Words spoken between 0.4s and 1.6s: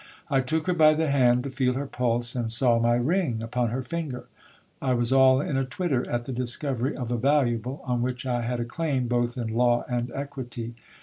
took her by the hand, to